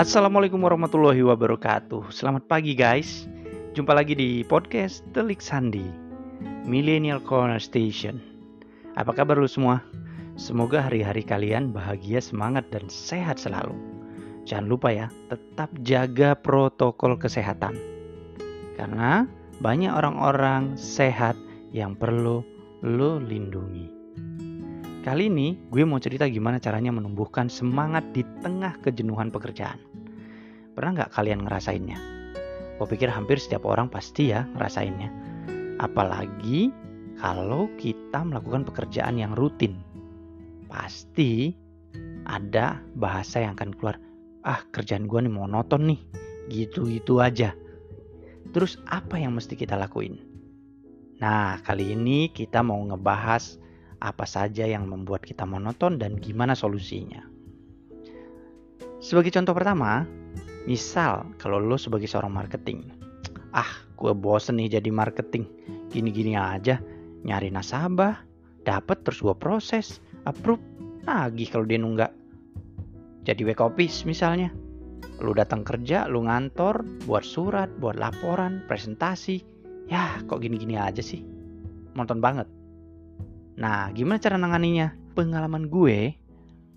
Assalamualaikum 0.00 0.56
warahmatullahi 0.64 1.20
wabarakatuh. 1.20 2.08
Selamat 2.08 2.48
pagi 2.48 2.72
guys. 2.72 3.28
Jumpa 3.76 3.92
lagi 3.92 4.16
di 4.16 4.40
podcast 4.40 5.04
Telik 5.12 5.44
Sandi 5.44 5.84
Millennial 6.64 7.20
Corner 7.20 7.60
Station. 7.60 8.16
Apa 8.96 9.12
kabar 9.12 9.36
lu 9.36 9.44
semua? 9.44 9.84
Semoga 10.40 10.88
hari-hari 10.88 11.20
kalian 11.20 11.76
bahagia, 11.76 12.16
semangat 12.24 12.72
dan 12.72 12.88
sehat 12.88 13.36
selalu. 13.36 13.76
Jangan 14.48 14.72
lupa 14.72 14.88
ya, 14.88 15.12
tetap 15.28 15.68
jaga 15.84 16.32
protokol 16.32 17.20
kesehatan. 17.20 17.76
Karena 18.80 19.28
banyak 19.60 19.92
orang-orang 19.92 20.80
sehat 20.80 21.36
yang 21.76 21.92
perlu 21.92 22.40
lo 22.80 23.20
lindungi. 23.20 24.00
Kali 25.00 25.32
ini 25.32 25.56
gue 25.72 25.80
mau 25.84 25.96
cerita 25.96 26.28
gimana 26.28 26.60
caranya 26.60 26.92
menumbuhkan 26.92 27.48
semangat 27.48 28.04
di 28.12 28.20
tengah 28.44 28.76
kejenuhan 28.84 29.32
pekerjaan. 29.32 29.89
Pernah 30.74 30.90
nggak 31.02 31.12
kalian 31.12 31.42
ngerasainnya? 31.46 31.98
Gue 32.80 32.86
pikir 32.88 33.12
hampir 33.12 33.36
setiap 33.36 33.68
orang 33.68 33.92
pasti 33.92 34.32
ya 34.32 34.48
ngerasainnya. 34.56 35.12
Apalagi 35.82 36.72
kalau 37.20 37.68
kita 37.76 38.24
melakukan 38.24 38.64
pekerjaan 38.64 39.20
yang 39.20 39.36
rutin. 39.36 39.76
Pasti 40.70 41.52
ada 42.24 42.80
bahasa 42.96 43.44
yang 43.44 43.58
akan 43.58 43.76
keluar. 43.76 44.00
Ah 44.46 44.64
kerjaan 44.72 45.04
gue 45.04 45.20
nih 45.20 45.34
monoton 45.34 45.92
nih. 45.92 46.00
Gitu-gitu 46.48 47.20
aja. 47.20 47.52
Terus 48.50 48.80
apa 48.88 49.20
yang 49.20 49.36
mesti 49.36 49.54
kita 49.54 49.76
lakuin? 49.76 50.16
Nah 51.20 51.60
kali 51.60 51.92
ini 51.92 52.32
kita 52.32 52.64
mau 52.64 52.80
ngebahas 52.80 53.60
apa 54.00 54.24
saja 54.24 54.64
yang 54.64 54.88
membuat 54.88 55.20
kita 55.20 55.44
monoton 55.44 56.00
dan 56.00 56.16
gimana 56.16 56.56
solusinya. 56.56 57.20
Sebagai 59.00 59.32
contoh 59.32 59.52
pertama, 59.52 60.08
misal 60.68 61.28
kalau 61.40 61.60
lo 61.60 61.76
sebagai 61.80 62.08
seorang 62.08 62.32
marketing, 62.32 62.88
ah 63.56 63.68
gue 64.00 64.12
bosen 64.16 64.56
nih 64.56 64.80
jadi 64.80 64.90
marketing, 64.92 65.44
gini-gini 65.92 66.36
aja, 66.36 66.80
nyari 67.24 67.52
nasabah, 67.52 68.16
dapat 68.64 69.04
terus 69.04 69.20
gue 69.20 69.36
proses, 69.36 70.00
approve, 70.24 70.62
lagi 71.04 71.44
kalau 71.48 71.68
dia 71.68 71.80
nunggak. 71.80 72.12
Jadi 73.28 73.44
back 73.44 73.60
office 73.60 74.08
misalnya, 74.08 74.48
lu 75.20 75.36
datang 75.36 75.60
kerja, 75.60 76.08
lu 76.08 76.24
ngantor, 76.24 76.80
buat 77.04 77.24
surat, 77.24 77.68
buat 77.76 78.00
laporan, 78.00 78.64
presentasi, 78.64 79.44
ya 79.92 80.24
kok 80.24 80.40
gini-gini 80.40 80.80
aja 80.80 81.04
sih, 81.04 81.20
monoton 81.92 82.24
banget. 82.24 82.48
Nah, 83.60 83.92
gimana 83.92 84.16
cara 84.16 84.40
nanganinya? 84.40 84.96
Pengalaman 85.12 85.68
gue, 85.68 86.16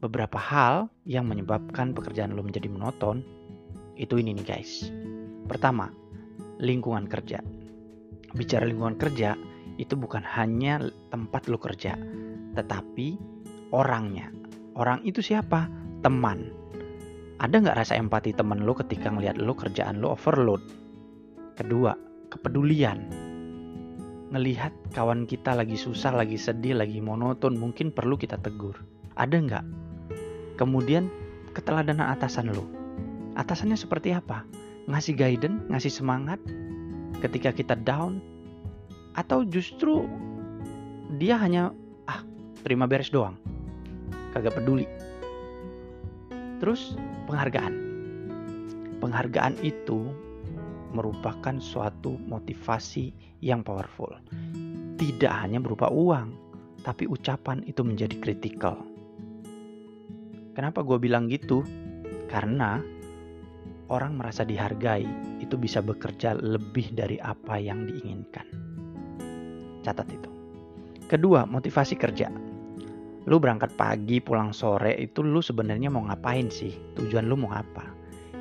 beberapa 0.00 0.40
hal 0.40 0.88
yang 1.04 1.28
menyebabkan 1.28 1.92
pekerjaan 1.92 2.32
lo 2.32 2.40
menjadi 2.40 2.72
monoton, 2.72 3.20
itu 4.00 4.16
ini 4.16 4.32
nih 4.32 4.46
guys. 4.48 4.88
Pertama, 5.44 5.92
lingkungan 6.56 7.04
kerja. 7.04 7.44
Bicara 8.32 8.64
lingkungan 8.64 8.96
kerja, 8.96 9.36
itu 9.76 9.92
bukan 9.92 10.24
hanya 10.24 10.80
tempat 11.12 11.52
lo 11.52 11.60
kerja, 11.60 12.00
tetapi 12.56 13.20
orangnya. 13.76 14.32
Orang 14.72 15.04
itu 15.04 15.20
siapa? 15.20 15.68
Teman. 16.00 16.48
Ada 17.40 17.60
nggak 17.60 17.76
rasa 17.76 18.00
empati 18.00 18.32
teman 18.32 18.64
lo 18.64 18.72
ketika 18.72 19.12
ngelihat 19.12 19.36
lo 19.36 19.52
kerjaan 19.52 20.00
lo 20.00 20.16
overload? 20.16 20.64
Kedua, 21.60 21.92
kepedulian 22.32 23.28
ngelihat 24.30 24.70
kawan 24.94 25.26
kita 25.26 25.58
lagi 25.58 25.74
susah, 25.74 26.14
lagi 26.14 26.38
sedih, 26.38 26.78
lagi 26.78 27.02
monoton, 27.02 27.58
mungkin 27.58 27.90
perlu 27.90 28.14
kita 28.14 28.38
tegur. 28.38 28.78
Ada 29.18 29.36
nggak? 29.36 29.64
Kemudian 30.54 31.10
keteladanan 31.50 32.14
atasan 32.14 32.54
lo. 32.54 32.79
Atasannya 33.40 33.80
seperti 33.80 34.12
apa? 34.12 34.44
Ngasih 34.84 35.16
guidance, 35.16 35.64
ngasih 35.72 35.88
semangat 35.88 36.36
ketika 37.24 37.56
kita 37.56 37.72
down? 37.72 38.20
Atau 39.16 39.48
justru 39.48 40.04
dia 41.16 41.40
hanya, 41.40 41.72
ah 42.04 42.20
terima 42.60 42.84
beres 42.84 43.08
doang. 43.08 43.40
Kagak 44.36 44.60
peduli. 44.60 44.84
Terus 46.60 47.00
penghargaan. 47.24 47.74
Penghargaan 49.00 49.56
itu 49.64 50.12
merupakan 50.92 51.56
suatu 51.56 52.20
motivasi 52.20 53.16
yang 53.40 53.64
powerful. 53.64 54.12
Tidak 55.00 55.32
hanya 55.32 55.64
berupa 55.64 55.88
uang, 55.88 56.36
tapi 56.84 57.08
ucapan 57.08 57.64
itu 57.64 57.80
menjadi 57.80 58.20
kritikal. 58.20 58.84
Kenapa 60.52 60.84
gue 60.84 61.00
bilang 61.00 61.32
gitu? 61.32 61.64
Karena 62.28 62.99
orang 63.90 64.16
merasa 64.16 64.46
dihargai 64.46 65.04
itu 65.42 65.58
bisa 65.58 65.82
bekerja 65.82 66.38
lebih 66.38 66.94
dari 66.94 67.18
apa 67.18 67.58
yang 67.58 67.84
diinginkan. 67.84 68.46
Catat 69.82 70.08
itu. 70.14 70.30
Kedua, 71.10 71.42
motivasi 71.44 71.98
kerja. 71.98 72.30
Lu 73.26 73.36
berangkat 73.36 73.74
pagi, 73.74 74.22
pulang 74.22 74.54
sore, 74.54 74.96
itu 74.96 75.20
lu 75.20 75.42
sebenarnya 75.42 75.90
mau 75.92 76.06
ngapain 76.06 76.48
sih? 76.48 76.72
Tujuan 76.96 77.26
lu 77.26 77.36
mau 77.36 77.52
apa? 77.52 77.84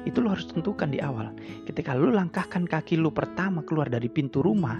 Itu 0.07 0.23
lo 0.23 0.31
harus 0.31 0.47
tentukan 0.47 0.93
di 0.93 1.03
awal. 1.03 1.35
Ketika 1.67 1.97
lo 1.97 2.13
langkahkan 2.13 2.63
kaki 2.63 2.95
lo 2.95 3.11
pertama 3.11 3.65
keluar 3.65 3.91
dari 3.91 4.07
pintu 4.07 4.39
rumah 4.39 4.79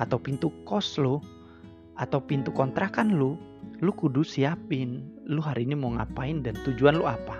atau 0.00 0.16
pintu 0.16 0.48
kos 0.64 0.96
lo 0.96 1.20
atau 2.00 2.24
pintu 2.24 2.48
kontrakan 2.54 3.20
lo, 3.20 3.36
lo 3.84 3.92
kudu 3.92 4.24
siapin 4.24 5.04
lo 5.28 5.44
hari 5.44 5.68
ini 5.68 5.76
mau 5.76 5.92
ngapain 5.92 6.40
dan 6.40 6.56
tujuan 6.64 6.96
lo 6.96 7.04
apa. 7.04 7.36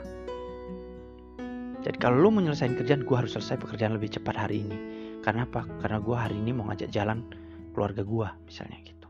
Jadi 1.81 1.97
kalau 1.97 2.21
lo 2.21 2.29
mau 2.29 2.45
nyelesain 2.45 2.77
kerjaan, 2.77 3.09
gue 3.09 3.17
harus 3.17 3.33
selesai 3.33 3.57
pekerjaan 3.57 3.97
lebih 3.97 4.13
cepat 4.13 4.37
hari 4.37 4.65
ini. 4.65 4.77
Karena 5.25 5.49
apa? 5.49 5.65
Karena 5.81 5.99
gue 6.01 6.17
hari 6.17 6.37
ini 6.37 6.53
mau 6.53 6.69
ngajak 6.69 6.93
jalan 6.93 7.25
keluarga 7.73 8.05
gue, 8.05 8.29
misalnya 8.45 8.79
gitu. 8.85 9.09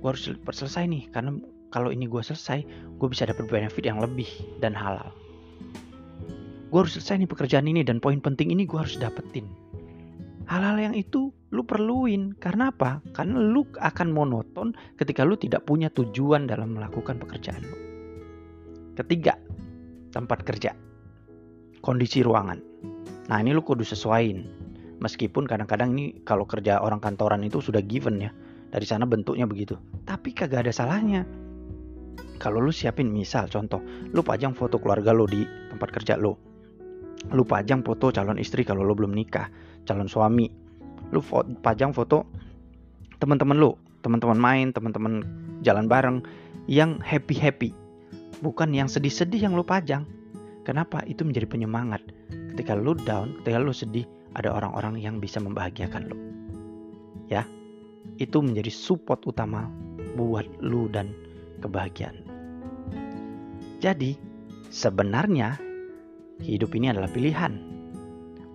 Gue 0.00 0.08
harus 0.08 0.24
selesai 0.32 0.88
nih, 0.88 1.12
karena 1.12 1.36
kalau 1.68 1.92
ini 1.92 2.08
gue 2.08 2.22
selesai, 2.24 2.64
gue 2.96 3.08
bisa 3.10 3.28
dapat 3.28 3.44
benefit 3.48 3.84
yang 3.84 4.00
lebih 4.00 4.28
dan 4.64 4.72
halal 4.72 5.12
gue 6.66 6.78
harus 6.84 6.98
selesai 6.98 7.22
nih 7.22 7.30
pekerjaan 7.30 7.66
ini 7.70 7.86
dan 7.86 8.02
poin 8.02 8.18
penting 8.18 8.50
ini 8.50 8.66
gue 8.66 8.76
harus 8.76 8.98
dapetin. 8.98 9.46
Hal-hal 10.46 10.78
yang 10.78 10.94
itu 10.94 11.34
lu 11.50 11.62
perluin. 11.66 12.34
Karena 12.38 12.70
apa? 12.70 13.02
Karena 13.10 13.40
lu 13.40 13.66
akan 13.74 14.08
monoton 14.14 14.76
ketika 14.94 15.26
lu 15.26 15.34
tidak 15.34 15.66
punya 15.66 15.90
tujuan 15.90 16.46
dalam 16.46 16.78
melakukan 16.78 17.18
pekerjaan 17.18 17.62
lu. 17.66 17.76
Ketiga, 18.94 19.40
tempat 20.14 20.46
kerja. 20.46 20.76
Kondisi 21.86 22.26
ruangan. 22.26 22.58
Nah 23.30 23.38
ini 23.38 23.54
lu 23.54 23.62
kudu 23.62 23.86
sesuaiin. 23.86 24.42
Meskipun 24.98 25.46
kadang-kadang 25.46 25.94
ini 25.94 26.18
kalau 26.26 26.42
kerja 26.42 26.82
orang 26.82 26.98
kantoran 26.98 27.46
itu 27.46 27.62
sudah 27.62 27.78
given 27.78 28.18
ya. 28.18 28.34
Dari 28.74 28.82
sana 28.82 29.06
bentuknya 29.06 29.46
begitu. 29.46 29.78
Tapi 30.02 30.34
kagak 30.34 30.66
ada 30.66 30.74
salahnya. 30.74 31.22
Kalau 32.42 32.58
lu 32.58 32.74
siapin 32.74 33.14
misal 33.14 33.46
contoh, 33.46 33.78
lu 34.10 34.26
pajang 34.26 34.58
foto 34.58 34.82
keluarga 34.82 35.14
lu 35.14 35.30
di 35.30 35.46
tempat 35.70 35.94
kerja 35.94 36.18
lu 36.18 36.34
lu 37.34 37.42
pajang 37.42 37.82
foto 37.82 38.14
calon 38.14 38.38
istri 38.38 38.62
kalau 38.62 38.86
lu 38.86 38.94
belum 38.94 39.10
nikah 39.10 39.50
calon 39.88 40.06
suami 40.06 40.46
lu 41.10 41.18
foto, 41.22 41.50
pajang 41.58 41.90
foto 41.90 42.28
teman-teman 43.18 43.58
lu 43.58 43.74
teman-teman 44.04 44.38
main 44.38 44.68
teman-teman 44.70 45.24
jalan 45.64 45.90
bareng 45.90 46.22
yang 46.70 47.02
happy 47.02 47.34
happy 47.34 47.70
bukan 48.44 48.70
yang 48.70 48.86
sedih-sedih 48.86 49.48
yang 49.48 49.56
lu 49.56 49.66
pajang 49.66 50.06
kenapa 50.66 51.06
itu 51.06 51.22
menjadi 51.22 51.46
penyemangat 51.46 52.02
ketika 52.52 52.74
lu 52.74 52.98
down 53.06 53.38
ketika 53.40 53.62
lu 53.62 53.70
sedih 53.70 54.04
ada 54.34 54.50
orang-orang 54.50 54.98
yang 54.98 55.22
bisa 55.22 55.38
membahagiakan 55.38 56.10
lu 56.10 56.18
ya 57.30 57.46
itu 58.18 58.42
menjadi 58.42 58.74
support 58.74 59.22
utama 59.22 59.70
buat 60.18 60.44
lu 60.58 60.90
dan 60.90 61.14
kebahagiaan 61.62 62.26
jadi 63.78 64.18
sebenarnya 64.72 65.60
hidup 66.42 66.72
ini 66.76 66.92
adalah 66.92 67.08
pilihan. 67.08 67.52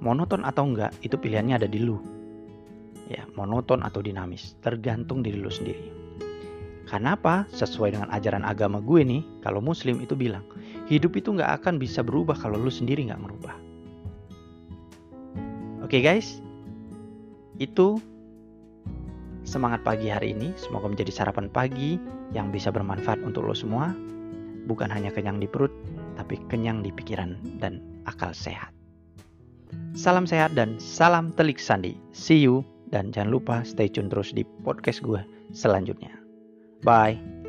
Monoton 0.02 0.42
atau 0.42 0.66
enggak, 0.66 0.92
itu 1.06 1.14
pilihannya 1.14 1.62
ada 1.62 1.70
di 1.70 1.78
lu. 1.78 2.02
Ya, 3.06 3.28
monoton 3.38 3.86
atau 3.86 4.02
dinamis, 4.02 4.58
tergantung 4.66 5.22
diri 5.22 5.38
lu 5.38 5.52
sendiri. 5.52 5.94
Karena 6.90 7.14
apa? 7.16 7.46
Sesuai 7.54 7.96
dengan 7.96 8.10
ajaran 8.10 8.42
agama 8.42 8.82
gue 8.82 9.02
nih, 9.06 9.22
kalau 9.46 9.62
muslim 9.62 10.02
itu 10.02 10.18
bilang, 10.18 10.44
hidup 10.92 11.16
itu 11.16 11.32
nggak 11.32 11.64
akan 11.64 11.80
bisa 11.80 12.04
berubah 12.04 12.36
kalau 12.36 12.60
lu 12.60 12.68
sendiri 12.68 13.08
nggak 13.08 13.24
merubah. 13.24 13.56
Oke 15.80 15.98
okay 15.98 16.02
guys, 16.04 16.44
itu 17.64 17.96
semangat 19.48 19.88
pagi 19.88 20.12
hari 20.12 20.36
ini. 20.36 20.52
Semoga 20.60 20.92
menjadi 20.92 21.10
sarapan 21.16 21.48
pagi 21.48 21.96
yang 22.36 22.52
bisa 22.52 22.70
bermanfaat 22.70 23.24
untuk 23.24 23.48
lo 23.48 23.56
semua. 23.56 23.96
Bukan 24.68 24.92
hanya 24.92 25.10
kenyang 25.10 25.40
di 25.40 25.48
perut, 25.50 25.72
tapi 26.20 26.38
kenyang 26.52 26.84
di 26.84 26.92
pikiran 26.92 27.40
dan 27.58 27.80
akal 28.04 28.36
sehat. 28.36 28.76
Salam 29.96 30.28
sehat 30.28 30.54
dan 30.54 30.76
salam 30.78 31.32
telik 31.34 31.58
sandi. 31.58 31.96
See 32.12 32.44
you 32.44 32.68
dan 32.92 33.16
jangan 33.16 33.32
lupa 33.32 33.56
stay 33.64 33.88
tune 33.88 34.12
terus 34.12 34.36
di 34.36 34.44
podcast 34.68 35.00
gue 35.00 35.24
selanjutnya. 35.56 36.12
Bye. 36.84 37.41